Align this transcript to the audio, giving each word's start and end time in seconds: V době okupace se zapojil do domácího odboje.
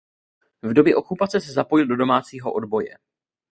V 0.61 0.73
době 0.73 0.95
okupace 0.95 1.41
se 1.41 1.51
zapojil 1.53 1.87
do 1.87 1.95
domácího 1.95 2.53
odboje. 2.53 2.97